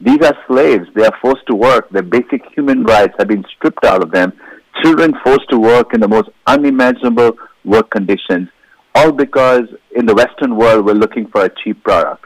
These 0.00 0.20
are 0.20 0.36
slaves. 0.46 0.86
They 0.94 1.06
are 1.06 1.18
forced 1.22 1.46
to 1.48 1.56
work. 1.56 1.88
Their 1.90 2.02
basic 2.02 2.42
human 2.54 2.84
rights 2.84 3.14
have 3.18 3.28
been 3.28 3.44
stripped 3.56 3.84
out 3.86 4.02
of 4.02 4.10
them. 4.10 4.34
Children 4.82 5.14
forced 5.24 5.48
to 5.48 5.58
work 5.58 5.94
in 5.94 6.00
the 6.00 6.08
most 6.08 6.28
unimaginable 6.46 7.38
work 7.64 7.90
conditions 7.90 8.48
all 8.96 9.12
because 9.12 9.66
in 9.94 10.06
the 10.06 10.14
Western 10.14 10.56
world 10.56 10.84
we're 10.86 10.94
looking 11.04 11.26
for 11.28 11.44
a 11.44 11.50
cheap 11.62 11.82
product. 11.84 12.24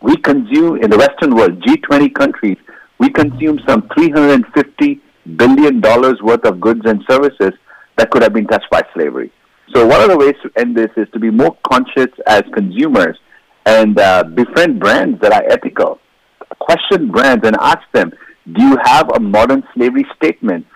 We 0.00 0.16
consume, 0.16 0.82
in 0.82 0.90
the 0.90 0.98
Western 0.98 1.34
world, 1.34 1.62
G20 1.62 2.14
countries, 2.14 2.58
we 2.98 3.10
consume 3.10 3.58
some 3.66 3.82
$350 3.82 5.00
billion 5.36 5.80
worth 5.80 6.44
of 6.44 6.60
goods 6.60 6.82
and 6.84 7.02
services 7.08 7.52
that 7.96 8.10
could 8.10 8.22
have 8.22 8.32
been 8.32 8.46
touched 8.46 8.70
by 8.70 8.82
slavery. 8.94 9.32
So 9.74 9.86
one 9.86 10.00
of 10.00 10.08
the 10.08 10.16
ways 10.16 10.34
to 10.42 10.50
end 10.56 10.76
this 10.76 10.90
is 10.96 11.08
to 11.12 11.18
be 11.18 11.30
more 11.30 11.56
conscious 11.68 12.12
as 12.26 12.42
consumers 12.52 13.18
and 13.66 13.98
uh, 13.98 14.24
befriend 14.24 14.80
brands 14.80 15.20
that 15.20 15.32
are 15.32 15.44
ethical. 15.48 15.98
Question 16.58 17.10
brands 17.10 17.46
and 17.46 17.56
ask 17.60 17.82
them, 17.92 18.12
do 18.52 18.62
you 18.62 18.78
have 18.84 19.08
a 19.14 19.20
modern 19.20 19.62
slavery 19.74 20.06
statement? 20.16 20.66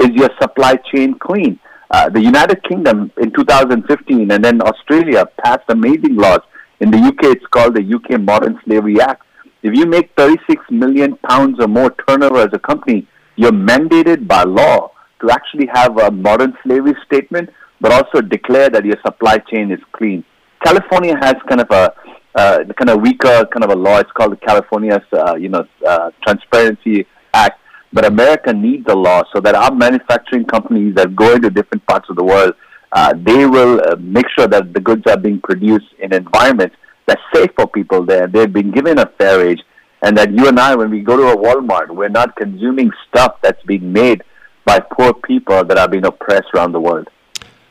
Is 0.00 0.10
your 0.10 0.30
supply 0.40 0.76
chain 0.92 1.18
clean? 1.18 1.58
Uh, 1.90 2.08
the 2.08 2.20
United 2.20 2.62
Kingdom 2.64 3.10
in 3.18 3.30
2015 3.32 4.30
and 4.30 4.44
then 4.44 4.60
Australia 4.62 5.26
passed 5.44 5.64
amazing 5.68 6.16
laws 6.16 6.40
In 6.80 6.90
the 6.90 6.98
UK, 6.98 7.24
it's 7.34 7.46
called 7.46 7.74
the 7.74 7.94
UK 7.96 8.20
Modern 8.20 8.60
Slavery 8.64 9.00
Act. 9.00 9.22
If 9.62 9.74
you 9.74 9.86
make 9.86 10.10
36 10.16 10.62
million 10.70 11.16
pounds 11.28 11.58
or 11.60 11.68
more 11.68 11.94
turnover 12.06 12.40
as 12.40 12.52
a 12.52 12.58
company, 12.58 13.06
you're 13.36 13.52
mandated 13.52 14.26
by 14.26 14.42
law 14.42 14.90
to 15.20 15.30
actually 15.30 15.68
have 15.72 15.96
a 15.98 16.10
modern 16.10 16.52
slavery 16.62 16.94
statement, 17.06 17.48
but 17.80 17.92
also 17.92 18.20
declare 18.20 18.68
that 18.70 18.84
your 18.84 18.96
supply 19.06 19.38
chain 19.38 19.70
is 19.70 19.80
clean. 19.92 20.24
California 20.62 21.16
has 21.16 21.36
kind 21.48 21.60
of 21.60 21.70
a 21.70 21.94
uh, 22.34 22.58
kind 22.76 22.90
of 22.90 23.00
weaker 23.00 23.46
kind 23.52 23.64
of 23.64 23.70
a 23.70 23.76
law. 23.76 23.98
It's 23.98 24.10
called 24.12 24.32
the 24.32 24.36
California, 24.36 25.00
uh, 25.12 25.36
you 25.36 25.48
know, 25.48 25.64
uh, 25.86 26.10
Transparency 26.26 27.06
Act. 27.32 27.60
But 27.94 28.04
America 28.04 28.52
needs 28.52 28.84
a 28.88 28.94
law 28.94 29.22
so 29.32 29.40
that 29.40 29.54
our 29.54 29.72
manufacturing 29.72 30.44
companies 30.44 30.96
that 30.96 31.14
go 31.14 31.32
into 31.32 31.48
different 31.48 31.86
parts 31.86 32.10
of 32.10 32.16
the 32.16 32.24
world, 32.24 32.54
uh, 32.90 33.14
they 33.16 33.46
will 33.46 33.80
uh, 33.80 33.94
make 34.00 34.26
sure 34.36 34.48
that 34.48 34.74
the 34.74 34.80
goods 34.80 35.04
are 35.06 35.16
being 35.16 35.40
produced 35.40 35.86
in 36.00 36.12
environments 36.12 36.74
that's 37.06 37.22
safe 37.32 37.50
for 37.56 37.68
people 37.68 38.04
there. 38.04 38.26
They've 38.26 38.52
been 38.52 38.72
given 38.72 38.98
a 38.98 39.06
fair 39.16 39.48
age, 39.48 39.60
and 40.02 40.18
that 40.18 40.32
you 40.32 40.48
and 40.48 40.58
I, 40.58 40.74
when 40.74 40.90
we 40.90 41.02
go 41.02 41.16
to 41.16 41.28
a 41.28 41.36
Walmart, 41.36 41.88
we're 41.90 42.08
not 42.08 42.34
consuming 42.34 42.90
stuff 43.08 43.36
that's 43.42 43.62
being 43.62 43.92
made 43.92 44.24
by 44.64 44.80
poor 44.80 45.14
people 45.14 45.64
that 45.64 45.78
are 45.78 45.88
being 45.88 46.04
oppressed 46.04 46.48
around 46.52 46.72
the 46.72 46.80
world. 46.80 47.08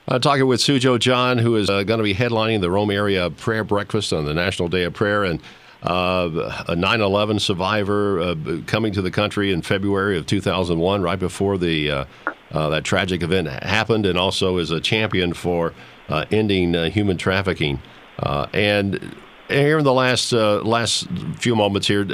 Uh, 0.07 0.19
talking 0.19 0.47
with 0.47 0.61
Sujo 0.61 0.99
John, 0.99 1.37
who 1.37 1.57
is 1.57 1.69
uh, 1.69 1.83
going 1.83 1.97
to 1.97 2.03
be 2.03 2.13
headlining 2.13 2.61
the 2.61 2.71
Rome 2.71 2.91
area 2.91 3.29
prayer 3.29 3.63
breakfast 3.65 4.13
on 4.13 4.25
the 4.25 4.33
National 4.33 4.69
Day 4.69 4.83
of 4.83 4.93
Prayer, 4.93 5.25
and 5.25 5.41
uh, 5.83 6.63
a 6.67 6.75
9 6.75 7.01
11 7.01 7.39
survivor 7.39 8.19
uh, 8.19 8.35
coming 8.65 8.93
to 8.93 9.01
the 9.01 9.11
country 9.11 9.51
in 9.51 9.61
February 9.61 10.17
of 10.17 10.25
2001, 10.25 11.01
right 11.01 11.19
before 11.19 11.57
the 11.57 11.91
uh, 11.91 12.05
uh, 12.51 12.69
that 12.69 12.83
tragic 12.83 13.21
event 13.21 13.47
happened, 13.47 14.05
and 14.05 14.17
also 14.17 14.57
is 14.57 14.71
a 14.71 14.79
champion 14.79 15.33
for 15.33 15.73
ending 16.31 16.73
human 16.91 17.17
trafficking. 17.17 17.81
and 18.53 19.15
here 19.49 19.77
in 19.77 19.83
the 19.83 19.93
last 19.93 20.31
last 20.31 21.07
few 21.37 21.55
moments 21.55 21.87
here, 21.87 22.05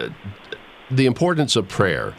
the 0.89 1.05
importance 1.05 1.55
of 1.55 1.67
prayer 1.67 2.15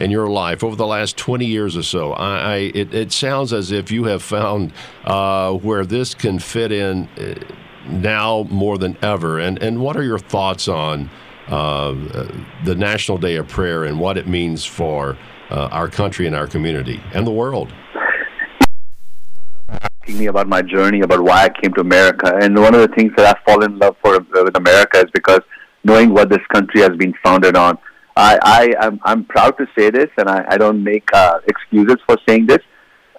in 0.00 0.10
your 0.10 0.28
life 0.28 0.62
over 0.62 0.76
the 0.76 0.86
last 0.86 1.16
20 1.16 1.44
years 1.44 1.76
or 1.76 1.82
so. 1.82 2.12
I, 2.12 2.38
I 2.38 2.56
it, 2.74 2.94
it, 2.94 3.12
sounds 3.12 3.52
as 3.52 3.72
if 3.72 3.90
you 3.90 4.04
have 4.04 4.22
found 4.22 4.72
uh, 5.04 5.52
where 5.54 5.84
this 5.84 6.14
can 6.14 6.38
fit 6.38 6.72
in 6.72 7.08
uh, 7.18 7.34
now 7.86 8.46
more 8.50 8.78
than 8.78 8.96
ever. 9.02 9.38
And, 9.38 9.60
and 9.62 9.80
what 9.80 9.96
are 9.96 10.02
your 10.02 10.18
thoughts 10.18 10.68
on 10.68 11.10
uh, 11.48 11.92
the 12.64 12.74
National 12.74 13.18
Day 13.18 13.36
of 13.36 13.48
Prayer 13.48 13.84
and 13.84 13.98
what 13.98 14.18
it 14.18 14.26
means 14.26 14.64
for 14.64 15.16
uh, 15.50 15.68
our 15.70 15.88
country 15.88 16.26
and 16.26 16.36
our 16.36 16.46
community 16.46 17.00
and 17.12 17.26
the 17.26 17.32
world? 17.32 17.72
Asking 19.68 20.18
me 20.18 20.26
about 20.26 20.48
my 20.48 20.62
journey, 20.62 21.00
about 21.00 21.20
why 21.20 21.44
I 21.44 21.48
came 21.48 21.72
to 21.74 21.80
America, 21.80 22.36
and 22.40 22.58
one 22.58 22.74
of 22.74 22.80
the 22.80 22.88
things 22.88 23.12
that 23.16 23.36
I 23.36 23.44
fall 23.44 23.62
in 23.62 23.78
love 23.78 23.96
for 24.02 24.18
with 24.18 24.56
America 24.56 24.98
is 24.98 25.10
because 25.12 25.40
knowing 25.84 26.12
what 26.12 26.30
this 26.30 26.44
country 26.52 26.80
has 26.80 26.96
been 26.96 27.14
founded 27.22 27.56
on 27.56 27.78
I, 28.18 28.38
I 28.42 28.84
I'm, 28.84 29.00
I'm 29.04 29.24
proud 29.24 29.56
to 29.58 29.66
say 29.78 29.90
this, 29.90 30.08
and 30.18 30.28
I, 30.28 30.44
I 30.48 30.56
don't 30.58 30.82
make 30.82 31.08
uh, 31.12 31.38
excuses 31.46 31.98
for 32.04 32.16
saying 32.28 32.46
this. 32.46 32.58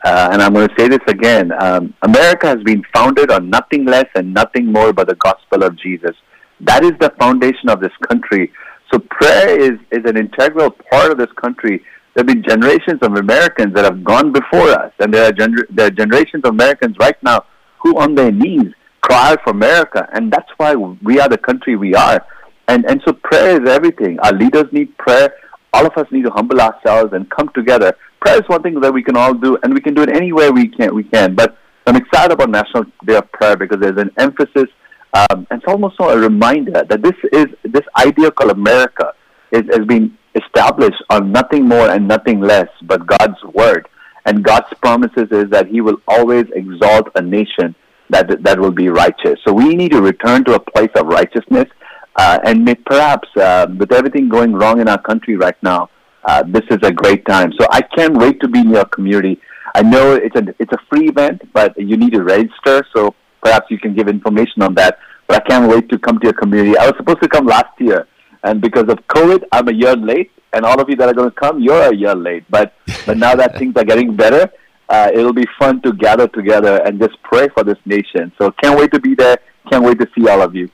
Uh, 0.04 0.30
and 0.32 0.42
I'm 0.42 0.54
going 0.54 0.68
to 0.68 0.76
say 0.78 0.88
this 0.88 1.00
again. 1.08 1.52
Um, 1.62 1.94
America 2.04 2.48
has 2.48 2.64
been 2.64 2.84
founded 2.94 3.32
on 3.32 3.50
nothing 3.50 3.86
less 3.86 4.08
and 4.16 4.34
nothing 4.34 4.72
more 4.72 4.94
but 4.94 5.08
the 5.08 5.16
gospel 5.16 5.64
of 5.64 5.78
Jesus. 5.78 6.16
That 6.62 6.84
is 6.84 6.94
the 7.00 7.12
foundation 7.20 7.70
of 7.70 7.82
this 7.82 7.92
country. 8.08 8.52
So 8.92 9.00
prayer 9.00 9.60
is, 9.60 9.80
is 9.92 10.06
an 10.06 10.18
integral 10.18 10.72
part 10.72 11.12
of 11.12 11.18
this 11.18 11.32
country. 11.34 11.84
There 12.14 12.24
have 12.24 12.28
been 12.28 12.44
generations 12.44 13.00
of 13.02 13.16
Americans 13.16 13.74
that 13.76 13.86
have 13.86 14.04
gone 14.04 14.32
before 14.32 14.70
us, 14.70 14.92
and 15.00 15.14
there 15.14 15.28
are, 15.30 15.32
gener- 15.32 15.68
there 15.70 15.88
are 15.88 15.92
generations 15.92 16.44
of 16.44 16.52
Americans 16.52 16.96
right 17.00 17.22
now 17.22 17.46
who, 17.80 18.00
on 18.00 18.16
their 18.16 18.32
knees, 18.32 18.74
cry 19.02 19.36
for 19.44 19.52
America, 19.52 20.08
and 20.14 20.32
that's 20.32 20.50
why 20.58 20.76
we 20.76 21.20
are 21.20 21.30
the 21.30 21.38
country 21.38 21.76
we 21.76 21.94
are. 21.94 22.26
And, 22.68 22.86
and 22.86 23.02
so 23.06 23.14
prayer 23.14 23.62
is 23.62 23.70
everything. 23.70 24.20
Our 24.20 24.34
leaders 24.34 24.66
need 24.72 24.98
prayer. 24.98 25.34
All 25.74 25.86
of 25.86 25.96
us 25.98 26.08
need 26.12 26.24
to 26.24 26.32
humble 26.32 26.60
ourselves 26.60 27.14
and 27.14 27.30
come 27.30 27.50
together. 27.56 27.96
Prayer 28.22 28.38
is 28.38 28.48
one 28.48 28.62
thing 28.62 28.80
that 28.82 28.94
we 28.94 29.04
can 29.04 29.16
all 29.16 29.34
do, 29.34 29.58
and 29.64 29.74
we 29.74 29.82
can 29.82 29.94
do 29.94 30.02
it 30.02 30.10
anywhere 30.10 30.52
we 30.52 30.68
can. 30.68 30.94
We 30.94 31.04
can. 31.04 31.36
But 31.36 31.58
I'm 31.88 31.96
excited 31.96 32.32
about 32.34 32.50
National 32.50 32.84
Day 33.06 33.16
of 33.16 33.32
Prayer 33.32 33.56
because 33.56 33.80
there's 33.80 33.98
an 33.98 34.12
emphasis, 34.18 34.70
um, 35.14 35.48
and 35.50 35.62
it's 35.62 35.66
almost 35.68 35.96
a 36.00 36.18
reminder 36.18 36.84
that 36.90 37.02
this 37.02 37.16
is 37.32 37.48
this 37.64 37.86
idea 37.98 38.32
called 38.32 38.52
America 38.52 39.14
is, 39.52 39.64
has 39.74 39.86
been 39.86 40.18
established 40.36 41.02
on 41.10 41.32
nothing 41.32 41.68
more 41.68 41.90
and 41.90 42.08
nothing 42.08 42.40
less 42.40 42.70
but 42.84 43.06
God's 43.08 43.42
word. 43.54 43.88
And 44.26 44.44
God's 44.44 44.68
promises 44.82 45.30
is 45.32 45.50
that 45.50 45.68
He 45.68 45.82
will 45.82 45.98
always 46.08 46.46
exalt 46.54 47.08
a 47.16 47.22
nation 47.22 47.74
that 48.10 48.44
that 48.44 48.60
will 48.60 48.72
be 48.72 48.90
righteous. 48.90 49.40
So 49.46 49.54
we 49.54 49.76
need 49.76 49.92
to 49.92 50.02
return 50.02 50.44
to 50.46 50.56
a 50.56 50.60
place 50.60 50.92
of 50.96 51.08
righteousness 51.08 51.68
uh, 52.16 52.40
and 52.44 52.66
may, 52.66 52.76
perhaps 52.76 53.30
uh, 53.38 53.68
with 53.78 53.92
everything 53.92 54.30
going 54.30 54.54
wrong 54.54 54.82
in 54.82 54.88
our 54.88 55.02
country 55.02 55.36
right 55.36 55.56
now, 55.64 55.90
uh, 56.26 56.44
this 56.44 56.64
is 56.70 56.80
a 56.84 56.92
great 56.92 57.26
time. 57.26 57.52
So 57.60 57.68
I 57.72 57.82
can't 57.82 58.18
wait 58.18 58.40
to 58.42 58.48
be 58.48 58.60
in 58.60 58.70
your 58.70 58.86
community. 58.86 59.40
I 59.76 59.82
know 59.82 60.14
it's 60.14 60.36
a 60.36 60.44
it's 60.60 60.72
a 60.74 60.78
free 60.90 61.10
event, 61.10 61.42
but 61.54 61.78
you 61.78 61.98
need 61.98 62.14
to 62.14 62.24
register. 62.24 62.86
So 62.96 63.14
perhaps 63.42 63.68
you 63.70 63.80
can 63.80 63.94
give 63.94 64.08
information 64.08 64.62
on 64.62 64.74
that. 64.76 64.98
But 65.28 65.44
I 65.44 65.48
can't 65.48 65.70
wait 65.70 65.90
to 65.90 66.00
come 66.00 66.20
to 66.20 66.26
your 66.26 66.34
community. 66.34 66.78
I 66.78 66.86
was 66.86 66.96
supposed 66.98 67.22
to 67.22 67.30
come 67.30 67.46
last 67.46 67.80
year, 67.80 68.08
and 68.44 68.62
because 68.62 68.90
of 68.90 68.98
COVID, 69.08 69.44
I'm 69.52 69.68
a 69.68 69.74
year 69.74 69.96
late. 69.96 70.32
And 70.52 70.66
all 70.66 70.82
of 70.82 70.90
you 70.90 70.96
that 70.96 71.08
are 71.08 71.14
going 71.14 71.30
to 71.30 71.36
come, 71.36 71.60
you're 71.60 71.94
a 71.94 71.96
year 71.96 72.16
late. 72.16 72.44
But 72.50 72.74
but 73.06 73.18
now 73.18 73.36
that 73.36 73.58
things 73.60 73.74
are 73.78 73.84
getting 73.84 74.16
better, 74.16 74.52
uh, 74.90 75.12
it'll 75.14 75.34
be 75.34 75.46
fun 75.60 75.82
to 75.84 75.94
gather 75.94 76.28
together 76.28 76.82
and 76.84 77.00
just 77.00 77.22
pray 77.22 77.48
for 77.50 77.64
this 77.64 77.78
nation. 77.86 78.32
So 78.40 78.52
can't 78.64 78.78
wait 78.78 78.92
to 78.94 79.00
be 79.00 79.14
there. 79.14 79.38
Can't 79.70 79.84
wait 79.84 80.00
to 80.00 80.08
see 80.18 80.28
all 80.28 80.42
of 80.42 80.56
you. 80.56 80.68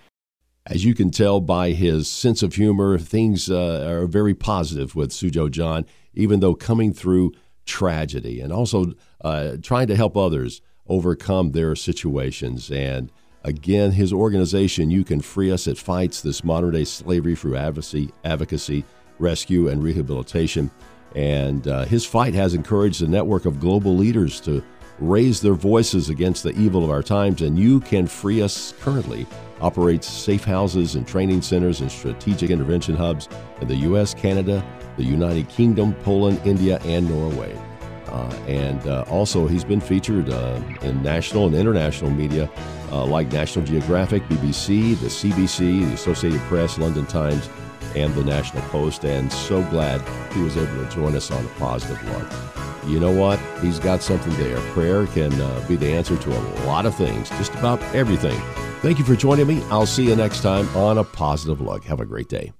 As 0.68 0.84
you 0.84 0.96
can 0.96 1.12
tell 1.12 1.42
by 1.42 1.72
his 1.72 2.08
sense 2.08 2.42
of 2.42 2.56
humor, 2.56 2.98
things 2.98 3.52
uh, 3.52 3.86
are 3.88 4.08
very 4.08 4.34
positive 4.34 4.96
with 4.96 5.12
Sujo 5.12 5.50
John, 5.50 5.86
even 6.16 6.40
though 6.40 6.56
coming 6.56 6.92
through 6.92 7.34
tragedy 7.66 8.42
and 8.42 8.52
also 8.52 8.94
uh, 9.22 9.58
trying 9.62 9.86
to 9.88 9.96
help 9.96 10.18
others 10.18 10.62
overcome 10.88 11.52
their 11.52 11.76
situations. 11.76 12.72
And 12.72 13.12
again, 13.44 13.92
his 13.92 14.12
organization, 14.12 14.90
You 14.90 15.04
Can 15.04 15.22
Free 15.22 15.52
Us, 15.52 15.68
it 15.68 15.78
fights 15.78 16.22
this 16.22 16.44
modern 16.44 16.72
day 16.72 16.84
slavery 16.84 17.36
through 17.36 17.58
advocacy, 17.58 18.12
advocacy, 18.24 18.84
rescue, 19.20 19.68
and 19.68 19.84
rehabilitation. 19.84 20.72
And 21.14 21.68
uh, 21.68 21.86
his 21.86 22.06
fight 22.06 22.34
has 22.34 22.56
encouraged 22.56 23.04
a 23.04 23.08
network 23.08 23.46
of 23.46 23.60
global 23.60 23.96
leaders 23.96 24.42
to 24.42 24.64
raise 25.00 25.42
their 25.42 25.54
voices 25.54 26.10
against 26.10 26.44
the 26.44 26.52
evil 26.52 26.84
of 26.84 26.90
our 26.90 27.04
times. 27.04 27.42
And 27.42 27.58
You 27.58 27.80
Can 27.82 28.08
Free 28.08 28.42
Us 28.42 28.74
currently 28.80 29.26
operates 29.62 30.08
safe 30.08 30.44
houses 30.44 30.96
and 30.96 31.08
training 31.08 31.42
centers 31.42 31.82
and 31.82 31.92
strategic 31.92 32.50
intervention 32.50 32.96
hubs 32.96 33.30
in 33.62 33.68
the 33.68 33.76
U.S., 33.78 34.14
Canada, 34.14 34.66
the 34.98 35.04
United 35.04 35.50
Kingdom, 35.50 35.94
Poland, 36.04 36.40
India, 36.46 36.80
and 36.84 37.10
Norway. 37.10 37.58
Uh, 38.08 38.34
and 38.48 38.88
uh, 38.88 39.04
also, 39.10 39.48
he's 39.48 39.64
been 39.64 39.82
featured 39.82 40.30
uh, 40.30 40.62
in 40.82 41.02
national 41.02 41.48
and 41.48 41.56
international 41.56 42.12
media 42.12 42.50
uh, 42.92 43.06
like 43.06 43.32
National 43.32 43.66
Geographic, 43.66 44.24
BBC, 44.24 44.98
the 45.00 45.08
CBC, 45.08 45.86
the 45.88 45.94
Associated 45.94 46.40
Press, 46.42 46.78
London 46.78 47.06
Times, 47.06 47.50
and 47.96 48.14
the 48.14 48.24
National 48.24 48.62
Post. 48.70 49.04
And 49.06 49.32
so 49.32 49.62
glad 49.64 50.02
he 50.34 50.42
was 50.42 50.56
able 50.56 50.86
to 50.86 50.90
join 50.92 51.16
us 51.16 51.32
on 51.32 51.44
a 51.44 51.50
positive 51.50 52.02
look. 52.10 52.75
You 52.88 53.00
know 53.00 53.12
what? 53.12 53.40
He's 53.62 53.80
got 53.80 54.02
something 54.02 54.34
there. 54.38 54.58
Prayer 54.74 55.08
can 55.08 55.34
uh, 55.40 55.66
be 55.68 55.76
the 55.76 55.88
answer 55.88 56.18
to 56.18 56.38
a 56.38 56.42
lot 56.66 56.86
of 56.86 56.96
things, 56.96 57.30
just 57.32 57.54
about 57.56 57.82
everything. 57.96 58.40
Thank 58.82 59.00
you 59.00 59.06
for 59.06 59.16
joining 59.16 59.48
me. 59.48 59.64
I'll 59.70 59.86
see 59.86 60.08
you 60.08 60.16
next 60.16 60.42
time 60.42 60.68
on 60.76 60.98
A 60.98 61.04
Positive 61.04 61.62
Look. 61.62 61.84
Have 61.86 62.00
a 62.00 62.06
great 62.06 62.30
day. 62.30 62.54